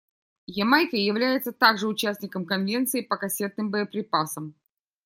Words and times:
Ямайка 0.47 0.97
является 0.97 1.51
также 1.51 1.87
участником 1.87 2.47
Конвенции 2.47 3.01
по 3.01 3.17
кассетным 3.17 3.69
боеприпасам. 3.69 4.55